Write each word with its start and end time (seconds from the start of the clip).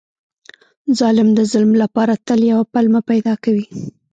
ظالم 0.99 1.29
د 1.37 1.39
ظلم 1.51 1.71
لپاره 1.83 2.13
تل 2.27 2.39
یوه 2.51 2.63
پلمه 2.73 3.01
پیدا 3.09 3.33
کوي. 3.43 3.65